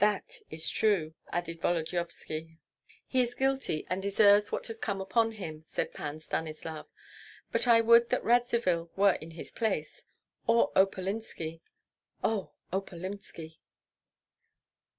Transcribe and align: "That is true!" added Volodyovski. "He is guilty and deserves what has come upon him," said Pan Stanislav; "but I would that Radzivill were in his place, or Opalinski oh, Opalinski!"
"That 0.00 0.36
is 0.50 0.68
true!" 0.68 1.14
added 1.30 1.62
Volodyovski. 1.62 2.58
"He 3.06 3.22
is 3.22 3.34
guilty 3.34 3.86
and 3.88 4.02
deserves 4.02 4.52
what 4.52 4.66
has 4.66 4.78
come 4.78 5.00
upon 5.00 5.32
him," 5.32 5.64
said 5.66 5.94
Pan 5.94 6.20
Stanislav; 6.20 6.88
"but 7.50 7.66
I 7.66 7.80
would 7.80 8.10
that 8.10 8.22
Radzivill 8.22 8.90
were 8.96 9.14
in 9.14 9.30
his 9.30 9.50
place, 9.50 10.04
or 10.46 10.72
Opalinski 10.76 11.62
oh, 12.22 12.52
Opalinski!" 12.70 13.60